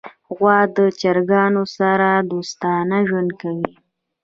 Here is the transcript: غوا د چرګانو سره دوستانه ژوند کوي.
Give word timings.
غوا 0.35 0.57
د 0.75 0.77
چرګانو 0.99 1.63
سره 1.77 2.09
دوستانه 2.31 2.97
ژوند 3.07 3.31
کوي. 3.41 3.71